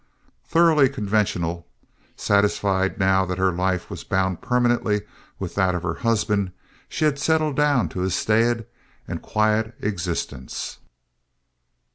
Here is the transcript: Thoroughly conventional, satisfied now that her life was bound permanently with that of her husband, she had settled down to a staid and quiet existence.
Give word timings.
Thoroughly 0.47 0.89
conventional, 0.89 1.67
satisfied 2.15 2.97
now 2.97 3.23
that 3.23 3.37
her 3.37 3.51
life 3.51 3.87
was 3.87 4.03
bound 4.03 4.41
permanently 4.41 5.03
with 5.37 5.53
that 5.53 5.75
of 5.75 5.83
her 5.83 5.93
husband, 5.93 6.51
she 6.89 7.05
had 7.05 7.19
settled 7.19 7.55
down 7.55 7.87
to 7.89 8.01
a 8.01 8.09
staid 8.09 8.65
and 9.07 9.21
quiet 9.21 9.75
existence. 9.79 10.79